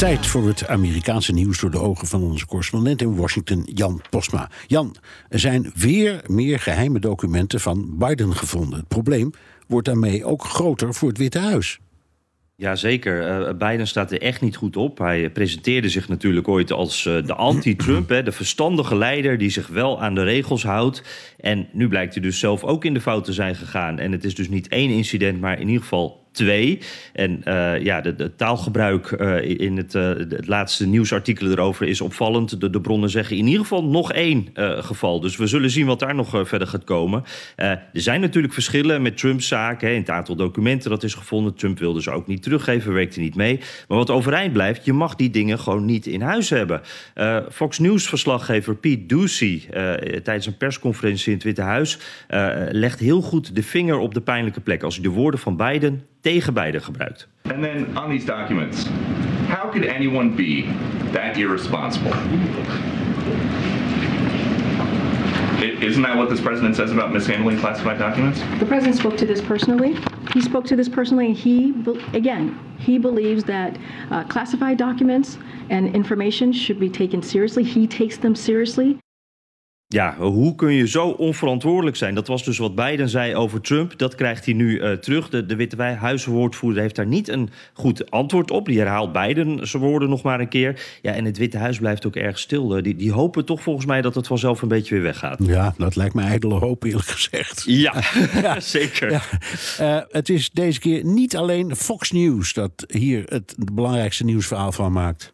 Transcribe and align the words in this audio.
Tijd 0.00 0.26
voor 0.26 0.46
het 0.46 0.66
Amerikaanse 0.66 1.32
nieuws 1.32 1.60
door 1.60 1.70
de 1.70 1.78
ogen 1.78 2.06
van 2.06 2.22
onze 2.22 2.46
correspondent 2.46 3.02
in 3.02 3.16
Washington, 3.16 3.62
Jan 3.74 4.02
Postma. 4.10 4.50
Jan, 4.66 4.96
er 5.28 5.38
zijn 5.38 5.72
weer 5.74 6.20
meer 6.26 6.58
geheime 6.58 6.98
documenten 6.98 7.60
van 7.60 7.98
Biden 7.98 8.36
gevonden. 8.36 8.78
Het 8.78 8.88
probleem 8.88 9.30
wordt 9.66 9.86
daarmee 9.86 10.24
ook 10.24 10.44
groter 10.44 10.94
voor 10.94 11.08
het 11.08 11.18
Witte 11.18 11.38
Huis. 11.38 11.78
Jazeker, 12.56 13.48
uh, 13.48 13.56
Biden 13.58 13.86
staat 13.86 14.12
er 14.12 14.20
echt 14.20 14.40
niet 14.40 14.56
goed 14.56 14.76
op. 14.76 14.98
Hij 14.98 15.30
presenteerde 15.30 15.88
zich 15.88 16.08
natuurlijk 16.08 16.48
ooit 16.48 16.72
als 16.72 17.04
uh, 17.04 17.26
de 17.26 17.34
anti-Trump, 17.34 18.08
de 18.08 18.32
verstandige 18.32 18.96
leider 18.96 19.38
die 19.38 19.50
zich 19.50 19.66
wel 19.66 20.02
aan 20.02 20.14
de 20.14 20.22
regels 20.22 20.62
houdt. 20.62 21.02
En 21.40 21.68
nu 21.72 21.88
blijkt 21.88 22.14
hij 22.14 22.22
dus 22.22 22.38
zelf 22.38 22.64
ook 22.64 22.84
in 22.84 22.94
de 22.94 23.00
fout 23.00 23.24
te 23.24 23.32
zijn 23.32 23.54
gegaan. 23.54 23.98
En 23.98 24.12
het 24.12 24.24
is 24.24 24.34
dus 24.34 24.48
niet 24.48 24.68
één 24.68 24.90
incident, 24.90 25.40
maar 25.40 25.60
in 25.60 25.66
ieder 25.66 25.82
geval 25.82 26.19
twee. 26.32 26.78
En 27.12 27.42
uh, 27.44 27.82
ja, 27.82 28.00
de 28.00 28.36
taalgebruik 28.36 29.10
uh, 29.10 29.60
in 29.60 29.76
het, 29.76 29.94
uh, 29.94 30.08
het, 30.08 30.46
laatste 30.46 30.86
nieuwsartikel 30.86 31.50
erover 31.50 31.86
is 31.86 32.00
opvallend. 32.00 32.60
De, 32.60 32.80
bronnen 32.80 33.10
zeggen 33.10 33.36
in 33.36 33.46
ieder 33.46 33.60
geval 33.60 33.84
nog 33.84 34.12
één 34.12 34.48
geval. 34.54 35.20
Dus 35.20 35.36
we 35.36 35.46
zullen 35.46 35.70
zien 35.70 35.86
wat 35.86 35.98
daar 35.98 36.14
nog 36.14 36.42
verder 36.48 36.68
gaat 36.68 36.84
komen. 36.84 37.24
er 37.56 37.80
zijn 37.92 38.20
natuurlijk 38.20 38.54
verschillen 38.54 39.02
met 39.02 39.16
Trumps 39.16 39.48
zaken. 39.48 39.88
Hè, 39.88 39.94
het 39.94 40.10
aantal 40.10 40.36
documenten 40.36 40.90
dat 40.90 41.02
is 41.02 41.14
gevonden. 41.14 41.54
Trump 41.54 41.78
wilde 41.78 42.02
ze 42.02 42.10
ook 42.10 42.26
niet 42.26 42.42
teruggeven, 42.42 42.92
werkte 42.92 43.20
niet 43.20 43.34
mee. 43.34 43.60
Maar 43.88 43.98
wat 43.98 44.10
overeind 44.10 44.52
blijft, 44.52 44.84
je 44.84 44.92
mag 44.92 45.14
die 45.14 45.30
dingen 45.30 45.58
gewoon 45.58 45.84
niet 45.84 46.06
in 46.06 46.20
huis 46.20 46.50
hebben. 46.50 46.80
Fox 47.50 47.78
News-verslaggever 47.78 48.76
Pete 48.76 49.06
Ducey 49.06 49.62
tijdens 50.22 50.46
een 50.46 50.56
persconferentie 50.56 51.26
in 51.26 51.34
het 51.34 51.44
Witte 51.44 51.62
Huis 51.62 51.98
legt 52.70 53.00
heel 53.00 53.20
goed 53.20 53.54
de 53.54 53.62
vinger 53.62 53.98
op 53.98 54.14
de 54.14 54.20
pijnlijke 54.20 54.60
plek. 54.60 54.82
Als 54.82 54.94
hij 54.94 55.04
de 55.04 55.10
woorden 55.10 55.40
van 55.40 55.56
Biden 55.56 56.04
tegen 56.22 56.54
Biden 56.54 56.82
gebruikt. 56.82 57.26
And 57.44 57.64
then 57.64 57.96
on 57.96 58.10
these 58.10 58.24
documents, 58.24 58.84
how 59.48 59.70
could 59.70 59.84
anyone 59.84 60.36
be 60.36 60.66
that 61.12 61.36
irresponsible? 61.36 62.12
Isn't 65.60 66.02
that 66.02 66.16
what 66.16 66.30
this 66.30 66.40
president 66.40 66.76
says 66.76 66.90
about 66.90 67.12
mishandling 67.12 67.58
classified 67.58 67.98
documents? 67.98 68.40
The 68.60 68.66
president 68.66 68.96
spoke 68.96 69.16
to 69.18 69.26
this 69.26 69.40
personally. 69.42 69.96
He 70.32 70.40
spoke 70.40 70.64
to 70.66 70.76
this 70.76 70.88
personally. 70.88 71.32
He, 71.32 71.74
again, 72.14 72.58
he 72.78 72.96
believes 72.98 73.44
that 73.44 73.76
uh, 74.10 74.24
classified 74.24 74.78
documents 74.78 75.36
and 75.68 75.94
information 75.94 76.52
should 76.52 76.80
be 76.80 76.88
taken 76.88 77.22
seriously. 77.22 77.64
He 77.64 77.86
takes 77.86 78.16
them 78.16 78.34
seriously. 78.34 78.98
Ja, 79.92 80.16
hoe 80.18 80.54
kun 80.54 80.72
je 80.72 80.88
zo 80.88 81.08
onverantwoordelijk 81.08 81.96
zijn? 81.96 82.14
Dat 82.14 82.26
was 82.26 82.44
dus 82.44 82.58
wat 82.58 82.74
Biden 82.74 83.08
zei 83.08 83.34
over 83.34 83.60
Trump. 83.60 83.98
Dat 83.98 84.14
krijgt 84.14 84.44
hij 84.44 84.54
nu 84.54 84.80
uh, 84.80 84.92
terug. 84.92 85.28
De, 85.28 85.46
de 85.46 85.56
Witte 85.56 85.82
Huiswoordvoerder 85.82 86.82
heeft 86.82 86.96
daar 86.96 87.06
niet 87.06 87.28
een 87.28 87.50
goed 87.72 88.10
antwoord 88.10 88.50
op. 88.50 88.66
Die 88.66 88.78
herhaalt 88.78 89.12
Biden 89.12 89.68
zijn 89.68 89.82
woorden 89.82 90.08
nog 90.08 90.22
maar 90.22 90.40
een 90.40 90.48
keer. 90.48 90.98
Ja, 91.02 91.12
en 91.12 91.24
het 91.24 91.38
Witte 91.38 91.58
Huis 91.58 91.78
blijft 91.78 92.06
ook 92.06 92.16
erg 92.16 92.38
stil. 92.38 92.82
Die, 92.82 92.96
die 92.96 93.12
hopen 93.12 93.44
toch 93.44 93.62
volgens 93.62 93.86
mij 93.86 94.02
dat 94.02 94.14
het 94.14 94.26
vanzelf 94.26 94.62
een 94.62 94.68
beetje 94.68 94.94
weer 94.94 95.02
weggaat. 95.02 95.38
Ja, 95.42 95.74
dat 95.76 95.96
lijkt 95.96 96.14
me 96.14 96.22
ijdele 96.22 96.54
hoop 96.54 96.84
eerlijk 96.84 97.08
gezegd. 97.08 97.62
Ja, 97.66 97.94
ja. 98.42 98.60
zeker. 98.78 99.10
Ja. 99.10 99.22
Uh, 99.80 100.02
het 100.08 100.28
is 100.28 100.50
deze 100.50 100.80
keer 100.80 101.04
niet 101.04 101.36
alleen 101.36 101.76
Fox 101.76 102.10
News 102.10 102.52
dat 102.52 102.84
hier 102.88 103.22
het 103.26 103.54
belangrijkste 103.72 104.24
nieuwsverhaal 104.24 104.72
van 104.72 104.92
maakt. 104.92 105.32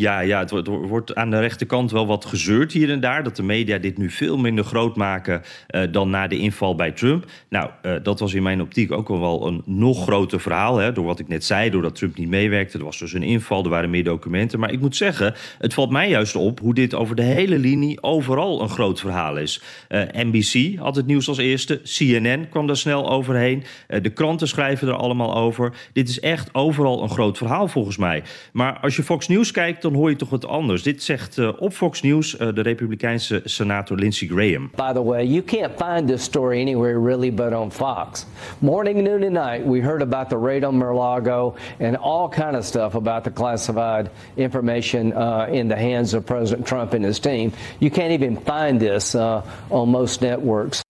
Ja, 0.00 0.20
ja, 0.20 0.38
het 0.38 0.66
wordt 0.66 1.14
aan 1.14 1.30
de 1.30 1.40
rechterkant 1.40 1.90
wel 1.90 2.06
wat 2.06 2.24
gezeurd 2.24 2.72
hier 2.72 2.90
en 2.90 3.00
daar. 3.00 3.22
Dat 3.22 3.36
de 3.36 3.42
media 3.42 3.78
dit 3.78 3.98
nu 3.98 4.10
veel 4.10 4.36
minder 4.36 4.64
groot 4.64 4.96
maken 4.96 5.42
uh, 5.70 5.82
dan 5.90 6.10
na 6.10 6.26
de 6.26 6.38
inval 6.38 6.74
bij 6.74 6.90
Trump. 6.90 7.24
Nou, 7.48 7.70
uh, 7.82 7.92
dat 8.02 8.20
was 8.20 8.34
in 8.34 8.42
mijn 8.42 8.60
optiek 8.60 8.92
ook 8.92 9.08
wel 9.08 9.46
een 9.46 9.62
nog 9.64 10.02
groter 10.02 10.40
verhaal. 10.40 10.76
Hè, 10.76 10.92
door 10.92 11.04
wat 11.04 11.18
ik 11.18 11.28
net 11.28 11.44
zei, 11.44 11.70
doordat 11.70 11.94
Trump 11.94 12.16
niet 12.16 12.28
meewerkte. 12.28 12.78
Er 12.78 12.84
was 12.84 12.98
dus 12.98 13.12
een 13.12 13.22
inval, 13.22 13.64
er 13.64 13.70
waren 13.70 13.90
meer 13.90 14.04
documenten. 14.04 14.58
Maar 14.58 14.72
ik 14.72 14.80
moet 14.80 14.96
zeggen, 14.96 15.34
het 15.58 15.74
valt 15.74 15.90
mij 15.90 16.08
juist 16.08 16.36
op 16.36 16.60
hoe 16.60 16.74
dit 16.74 16.94
over 16.94 17.16
de 17.16 17.22
hele 17.22 17.58
linie 17.58 18.02
overal 18.02 18.62
een 18.62 18.68
groot 18.68 19.00
verhaal 19.00 19.36
is. 19.36 19.62
Uh, 19.88 20.02
NBC 20.12 20.78
had 20.78 20.96
het 20.96 21.06
nieuws 21.06 21.28
als 21.28 21.38
eerste. 21.38 21.80
CNN 21.82 22.48
kwam 22.48 22.66
daar 22.66 22.76
snel 22.76 23.10
overheen. 23.10 23.64
de 23.86 24.10
kranten 24.10 24.48
schrijven 24.48 24.88
er 24.88 24.94
allemaal 24.94 25.34
over. 25.34 25.72
Dit 25.92 26.08
is 26.08 26.20
echt 26.20 26.54
overal 26.54 27.02
een 27.02 27.10
groot 27.10 27.38
verhaal 27.38 27.68
volgens 27.68 27.96
mij. 27.96 28.22
Maar 28.52 28.78
als 28.80 28.96
je 28.96 29.02
Fox 29.02 29.28
News 29.28 29.50
kijkt 29.50 29.86
dan 29.88 29.96
hoor 29.98 30.10
je 30.10 30.16
toch 30.16 30.30
wat 30.30 30.46
anders. 30.46 30.82
Dit 30.82 31.02
zegt 31.02 31.36
uh, 31.36 31.48
op 31.58 31.72
Fox 31.72 32.02
News 32.02 32.38
uh, 32.38 32.48
de 32.54 32.62
Republikeinse 32.62 33.40
senator 33.44 33.96
Lindsey 33.96 34.28
Graham. 34.28 34.70
By 34.76 34.92
the 34.92 35.04
way, 35.04 35.26
you 35.26 35.42
can't 35.42 35.72
find 35.76 36.08
this 36.08 36.22
story 36.22 36.60
anywhere 36.60 37.00
really 37.00 37.34
but 37.34 37.52
on 37.52 37.70
Fox. 37.70 38.26
Morning, 38.58 39.02
noon 39.02 39.22
and 39.22 39.32
night, 39.32 39.66
we 39.66 39.80
heard 39.80 40.02
about 40.02 40.28
the 40.28 40.36
raid 40.36 40.64
on 40.64 40.78
Mar-a-Lago 40.78 41.54
and 41.80 41.96
all 41.96 42.28
kind 42.28 42.56
of 42.56 42.64
stuff 42.64 42.94
about 42.94 43.24
the 43.24 43.30
classified 43.30 44.10
information 44.36 45.12
uh, 45.12 45.46
in 45.52 45.68
the 45.68 45.76
hands 45.76 46.14
of 46.14 46.24
President 46.24 46.66
Trump 46.66 46.92
and 46.92 47.04
his 47.04 47.18
team. 47.18 47.52
You 47.78 47.90
can't 47.90 48.12
even 48.12 48.36
find 48.36 48.80
this 48.80 49.14
on 49.14 49.88
most 49.88 50.20
networks. 50.20 50.87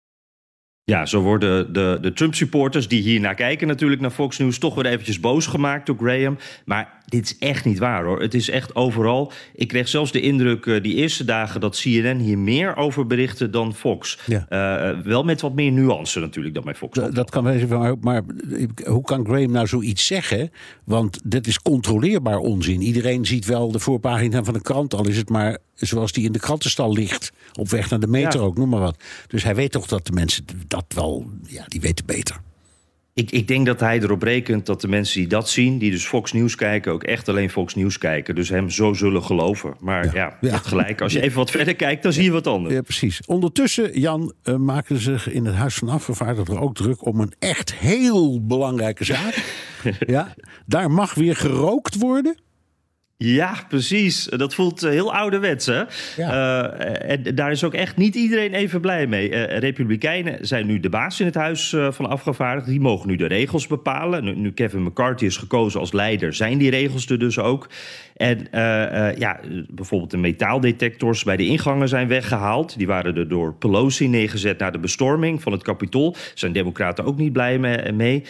Ja, 0.88 1.06
zo 1.06 1.22
worden 1.22 1.74
de, 1.74 1.98
de 2.02 2.14
Trump-supporters 2.14 2.88
die 2.88 3.02
hier 3.02 3.20
naar 3.20 3.36
kijken, 3.36 3.68
natuurlijk 3.68 4.02
naar 4.02 4.12
Fox 4.12 4.38
News, 4.38 4.58
toch 4.58 4.76
weer 4.76 4.86
eventjes 4.86 5.20
boos 5.20 5.46
gemaakt 5.46 5.86
door 5.86 5.96
Graham. 5.98 6.38
Maar 6.66 7.02
dit 7.06 7.26
is 7.26 7.38
echt 7.38 7.66
niet 7.66 7.80
waar 7.80 8.04
hoor. 8.04 8.22
Het 8.22 8.34
is 8.34 8.50
echt 8.50 8.76
overal. 8.76 9.32
Ik 9.56 9.68
kreeg 9.68 9.88
zelfs 9.88 10.12
de 10.12 10.22
indruk 10.22 10.66
uh, 10.66 10.84
die 10.84 10.96
eerste 10.96 11.26
dagen 11.26 11.62
dat 11.62 11.80
CNN 11.80 12.18
hier 12.18 12.38
meer 12.38 12.76
over 12.76 13.08
berichtte 13.08 13.50
dan 13.50 13.74
Fox. 13.74 14.20
Ja. 14.26 14.46
Uh, 14.50 15.00
wel 15.04 15.24
met 15.24 15.42
wat 15.42 15.56
meer 15.56 15.72
nuance 15.72 16.20
natuurlijk 16.20 16.56
dan 16.56 16.64
bij 16.64 16.76
Fox. 16.76 17.00
Dat 17.14 17.30
kan 17.30 17.44
wel 17.44 17.54
even, 17.54 17.80
maar, 17.80 17.96
maar 18.02 18.24
hoe 18.84 19.04
kan 19.04 19.26
Graham 19.26 19.52
nou 19.52 19.68
zoiets 19.68 20.06
zeggen? 20.06 20.52
Want 20.84 21.20
dit 21.24 21.48
is 21.48 21.62
controleerbaar 21.62 22.38
onzin. 22.38 22.82
Iedereen 22.82 23.26
ziet 23.26 23.46
wel 23.46 23.72
de 23.72 23.80
voorpagina 23.80 24.44
van 24.44 24.54
de 24.54 24.62
krant, 24.62 24.94
al 24.94 25.08
is 25.08 25.18
het 25.18 25.30
maar 25.30 25.58
zoals 25.76 26.12
die 26.12 26.26
in 26.26 26.32
de 26.32 26.40
krantenstal 26.40 26.94
ligt. 26.94 27.32
Op 27.54 27.70
weg 27.70 27.90
naar 27.90 28.00
de 28.00 28.08
meter 28.08 28.40
ja. 28.40 28.46
ook, 28.46 28.58
noem 28.58 28.70
maar 28.70 28.80
wat. 28.80 29.04
Dus 29.28 29.44
hij 29.44 29.56
weet 29.56 29.72
toch 29.72 29.88
dat 29.88 30.06
de 30.06 30.12
mensen 30.12 30.46
dat 30.68 30.86
wel, 30.88 31.30
ja, 31.48 31.66
die 31.68 31.82
weten 31.82 32.06
beter. 32.06 32.42
Ik, 33.16 33.32
ik, 33.32 33.48
denk 33.48 33.66
dat 33.66 33.80
hij 33.80 34.00
erop 34.00 34.22
rekent 34.22 34.66
dat 34.66 34.82
de 34.82 34.88
mensen 34.88 35.20
die 35.20 35.28
dat 35.28 35.50
zien, 35.50 35.78
die 35.78 35.92
dus 35.92 36.06
Fox 36.06 36.34
News 36.34 36.56
kijken, 36.56 36.92
ook 36.92 37.04
echt 37.04 37.30
alleen 37.30 37.50
Fox 37.50 37.76
News 37.76 37.98
kijken. 37.98 38.36
Dus 38.36 38.50
hem 38.50 38.70
zo 38.70 38.94
zullen 38.94 39.24
geloven. 39.24 39.76
Maar 39.80 40.06
ja, 40.06 40.12
ja, 40.14 40.38
ja. 40.42 40.58
gelijk. 40.58 41.02
Als 41.02 41.14
je 41.14 41.22
even 41.22 41.38
wat 41.38 41.52
verder 41.52 41.76
kijkt, 41.76 42.04
dan 42.04 42.14
zie 42.14 42.24
je 42.24 42.32
wat 42.32 42.48
anders. 42.48 42.74
Ja, 42.74 42.82
precies. 42.82 43.22
Ondertussen, 43.26 44.00
Jan, 44.00 44.34
uh, 44.44 44.56
maken 44.56 45.00
zich 45.00 45.30
in 45.30 45.46
het 45.46 45.56
Huis 45.56 45.76
van 45.76 45.90
Afgevaardigden 45.90 46.60
ook 46.60 46.76
druk 46.76 47.06
om 47.06 47.20
een 47.20 47.34
echt 47.40 47.74
heel 47.74 48.46
belangrijke 48.46 49.04
zaak. 49.04 49.44
ja, 50.08 50.34
daar 50.66 50.92
mag 50.92 51.14
weer 51.14 51.36
gerookt 51.36 51.96
worden. 51.96 52.38
Ja, 53.18 53.56
precies. 53.68 54.24
Dat 54.24 54.54
voelt 54.54 54.82
heel 54.82 55.14
ouderwets, 55.14 55.66
hè? 55.66 55.84
Ja. 56.18 56.74
Uh, 56.78 57.12
en 57.12 57.36
daar 57.36 57.52
is 57.52 57.64
ook 57.64 57.74
echt 57.74 57.98
niet 57.98 58.16
iedereen 58.16 58.54
even 58.54 58.82
blij 58.82 59.08
mee. 59.08 59.30
Uh, 59.30 59.58
Republikeinen 59.58 60.48
zijn 60.48 60.66
nu 60.66 60.80
de 60.80 60.90
baas 60.90 61.20
in 61.20 61.26
het 61.26 61.36
Huis 61.36 61.72
uh, 61.72 61.92
van 61.92 62.10
Afgevaardigden. 62.10 62.72
Die 62.72 62.82
mogen 62.82 63.08
nu 63.08 63.16
de 63.16 63.26
regels 63.26 63.68
bepalen. 63.68 64.24
Nu, 64.24 64.36
nu, 64.36 64.52
Kevin 64.52 64.84
McCarthy 64.84 65.26
is 65.26 65.38
gekozen 65.38 65.80
als 65.80 65.92
leider, 65.92 66.34
zijn 66.34 66.58
die 66.58 66.70
regels 66.70 67.10
er 67.10 67.20
dus 67.20 67.40
ook. 67.40 67.70
En 68.16 68.48
ja, 69.18 69.40
bijvoorbeeld 69.70 70.12
de 70.12 70.18
metaaldetectors 70.18 71.24
bij 71.24 71.38
de 71.38 71.46
ingangen 71.46 71.88
zijn 71.88 72.08
weggehaald. 72.08 72.78
Die 72.78 72.88
waren 72.88 73.16
er 73.16 73.28
door 73.28 73.54
Pelosi 73.54 74.08
neergezet 74.08 74.60
na 74.60 74.72
de 74.72 74.80
bestorming 74.80 75.42
van 75.42 75.52
het 75.52 75.64
Capitool. 75.64 76.16
Zijn 76.34 76.52
democraten 76.52 77.06
ook 77.06 77.18
niet 77.18 77.34
blij 77.34 77.60
mee. 77.94 78.24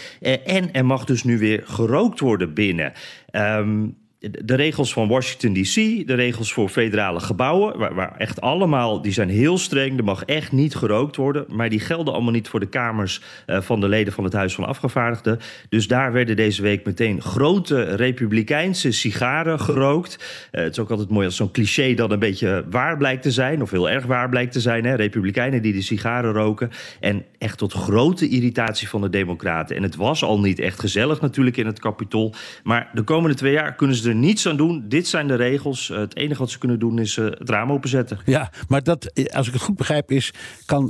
en 0.45 0.73
er 0.73 0.85
mag 0.85 1.05
dus 1.05 1.23
nu 1.23 1.37
weer 1.37 1.61
gerookt 1.65 2.19
worden 2.19 2.53
binnen. 2.53 2.93
Um, 3.31 3.95
de 4.31 4.55
regels 4.55 4.93
van 4.93 5.07
Washington 5.07 5.53
DC, 5.53 6.07
de 6.07 6.13
regels 6.13 6.53
voor 6.53 6.69
federale 6.69 7.19
gebouwen, 7.19 7.77
waar, 7.77 7.93
waar, 7.93 8.15
echt 8.17 8.41
allemaal, 8.41 9.01
die 9.01 9.11
zijn 9.11 9.29
heel 9.29 9.57
streng. 9.57 9.97
Er 9.97 10.03
mag 10.03 10.23
echt 10.23 10.51
niet 10.51 10.75
gerookt 10.75 11.15
worden, 11.15 11.45
maar 11.49 11.69
die 11.69 11.79
gelden 11.79 12.13
allemaal 12.13 12.31
niet 12.31 12.47
voor 12.47 12.59
de 12.59 12.69
kamers 12.69 13.21
uh, 13.47 13.61
van 13.61 13.79
de 13.79 13.87
leden 13.87 14.13
van 14.13 14.23
het 14.23 14.33
Huis 14.33 14.55
van 14.55 14.65
Afgevaardigden. 14.65 15.39
Dus 15.69 15.87
daar 15.87 16.11
werden 16.11 16.35
deze 16.35 16.61
week 16.61 16.85
meteen 16.85 17.21
grote 17.21 17.83
republikeinse 17.83 18.91
sigaren 18.91 19.59
gerookt. 19.59 20.17
Uh, 20.51 20.61
het 20.61 20.71
is 20.71 20.79
ook 20.79 20.89
altijd 20.89 21.09
mooi 21.09 21.25
als 21.25 21.35
zo'n 21.35 21.51
cliché 21.51 21.93
dan 21.93 22.11
een 22.11 22.19
beetje 22.19 22.65
waar 22.69 22.97
blijkt 22.97 23.21
te 23.21 23.31
zijn, 23.31 23.61
of 23.61 23.71
heel 23.71 23.89
erg 23.89 24.05
waar 24.05 24.29
blijkt 24.29 24.51
te 24.51 24.59
zijn. 24.59 24.85
Hè? 24.85 24.95
Republikeinen 24.95 25.61
die 25.61 25.73
de 25.73 25.81
sigaren 25.81 26.33
roken. 26.33 26.69
En 26.99 27.25
echt 27.37 27.57
tot 27.57 27.73
grote 27.73 28.27
irritatie 28.27 28.89
van 28.89 29.01
de 29.01 29.09
Democraten. 29.09 29.75
En 29.75 29.83
het 29.83 29.95
was 29.95 30.23
al 30.23 30.39
niet 30.39 30.59
echt 30.59 30.79
gezellig 30.79 31.21
natuurlijk 31.21 31.57
in 31.57 31.65
het 31.65 31.79
Capitool, 31.79 32.33
maar 32.63 32.89
de 32.93 33.03
komende 33.03 33.35
twee 33.35 33.51
jaar 33.51 33.75
kunnen 33.75 33.95
ze 33.95 34.09
er 34.09 34.14
niets 34.19 34.47
aan 34.47 34.57
doen. 34.57 34.85
Dit 34.87 35.07
zijn 35.07 35.27
de 35.27 35.35
regels. 35.35 35.89
Eh, 35.89 35.97
het 35.97 36.15
enige 36.15 36.39
wat 36.39 36.49
ze 36.49 36.57
kunnen 36.57 36.79
doen 36.79 36.99
is 36.99 37.17
uh, 37.17 37.25
het 37.25 37.49
raam 37.49 37.71
openzetten. 37.71 38.19
Ja, 38.25 38.51
maar 38.67 38.83
dat, 38.83 39.11
als 39.33 39.47
ik 39.47 39.53
het 39.53 39.61
goed 39.61 39.75
begrijp, 39.75 40.11
is, 40.11 40.33
kan, 40.65 40.89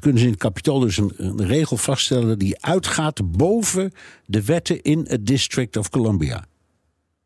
kunnen 0.00 0.18
ze 0.18 0.24
in 0.24 0.30
het 0.30 0.36
kapitool 0.36 0.78
dus 0.78 0.96
een, 0.96 1.12
een, 1.16 1.46
regel 1.46 1.76
vaststellen 1.76 2.38
die 2.38 2.62
uitgaat 2.62 3.36
boven 3.36 3.92
de 4.26 4.44
wetten 4.44 4.82
in 4.82 5.04
het 5.08 5.26
District 5.26 5.76
of 5.76 5.90
Columbia. 5.90 6.44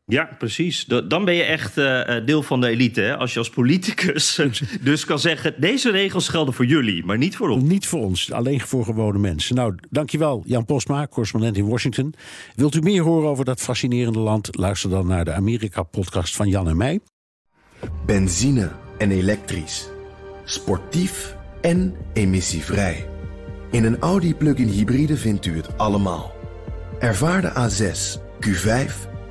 Ja, 0.08 0.28
precies. 0.38 0.84
Dan 0.84 1.24
ben 1.24 1.34
je 1.34 1.42
echt 1.42 1.78
uh, 1.78 2.10
deel 2.24 2.42
van 2.42 2.60
de 2.60 2.68
elite. 2.68 3.00
Hè? 3.00 3.16
Als 3.16 3.32
je 3.32 3.38
als 3.38 3.50
politicus 3.50 4.40
dus 4.80 5.04
kan 5.04 5.18
zeggen... 5.18 5.54
deze 5.58 5.90
regels 5.90 6.28
gelden 6.28 6.54
voor 6.54 6.66
jullie, 6.66 7.04
maar 7.04 7.18
niet 7.18 7.36
voor 7.36 7.48
ons. 7.48 7.62
Niet 7.62 7.86
voor 7.86 8.00
ons, 8.00 8.32
alleen 8.32 8.60
voor 8.60 8.84
gewone 8.84 9.18
mensen. 9.18 9.54
Nou, 9.54 9.74
dankjewel 9.90 10.42
Jan 10.44 10.64
Postma, 10.64 11.06
correspondent 11.06 11.56
in 11.56 11.68
Washington. 11.68 12.14
Wilt 12.54 12.74
u 12.74 12.80
meer 12.80 13.02
horen 13.02 13.28
over 13.28 13.44
dat 13.44 13.60
fascinerende 13.60 14.18
land? 14.18 14.56
Luister 14.56 14.90
dan 14.90 15.06
naar 15.06 15.24
de 15.24 15.32
Amerika-podcast 15.32 16.36
van 16.36 16.48
Jan 16.48 16.68
en 16.68 16.76
mij. 16.76 17.00
Benzine 18.06 18.70
en 18.98 19.10
elektrisch. 19.10 19.88
Sportief 20.44 21.36
en 21.60 21.94
emissievrij. 22.12 23.08
In 23.70 23.84
een 23.84 23.98
Audi 23.98 24.34
plug-in 24.34 24.68
hybride 24.68 25.16
vindt 25.16 25.46
u 25.46 25.56
het 25.56 25.78
allemaal. 25.78 26.34
Ervaar 26.98 27.40
de 27.40 27.52
A6, 27.52 28.20
Q5 28.46 29.14